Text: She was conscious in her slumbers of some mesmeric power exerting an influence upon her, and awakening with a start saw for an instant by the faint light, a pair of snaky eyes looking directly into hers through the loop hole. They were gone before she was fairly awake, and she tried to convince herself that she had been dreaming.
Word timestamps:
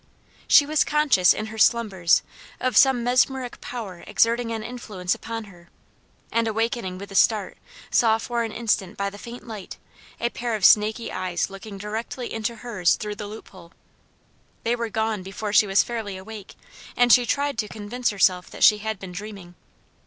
She 0.47 0.65
was 0.65 0.83
conscious 0.83 1.31
in 1.31 1.45
her 1.53 1.59
slumbers 1.59 2.23
of 2.59 2.75
some 2.75 3.03
mesmeric 3.03 3.61
power 3.61 4.03
exerting 4.07 4.51
an 4.51 4.63
influence 4.63 5.13
upon 5.13 5.43
her, 5.43 5.69
and 6.31 6.47
awakening 6.47 6.97
with 6.97 7.11
a 7.11 7.13
start 7.13 7.59
saw 7.91 8.17
for 8.17 8.41
an 8.43 8.51
instant 8.51 8.97
by 8.97 9.11
the 9.11 9.19
faint 9.19 9.45
light, 9.45 9.77
a 10.19 10.31
pair 10.31 10.55
of 10.55 10.65
snaky 10.65 11.11
eyes 11.11 11.51
looking 11.51 11.77
directly 11.77 12.33
into 12.33 12.55
hers 12.55 12.95
through 12.95 13.13
the 13.17 13.27
loop 13.27 13.49
hole. 13.49 13.73
They 14.63 14.75
were 14.75 14.89
gone 14.89 15.21
before 15.21 15.53
she 15.53 15.67
was 15.67 15.83
fairly 15.83 16.17
awake, 16.17 16.55
and 16.97 17.13
she 17.13 17.27
tried 17.27 17.59
to 17.59 17.67
convince 17.67 18.09
herself 18.09 18.49
that 18.49 18.63
she 18.63 18.79
had 18.79 18.97
been 18.97 19.11
dreaming. 19.11 19.53